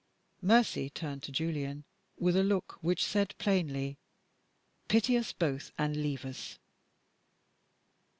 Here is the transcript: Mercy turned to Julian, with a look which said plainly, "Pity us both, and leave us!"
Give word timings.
Mercy 0.41 0.89
turned 0.89 1.21
to 1.21 1.31
Julian, 1.31 1.83
with 2.17 2.35
a 2.35 2.41
look 2.43 2.79
which 2.81 3.05
said 3.05 3.35
plainly, 3.37 3.99
"Pity 4.87 5.15
us 5.15 5.31
both, 5.31 5.71
and 5.77 5.95
leave 5.95 6.25
us!" 6.25 6.57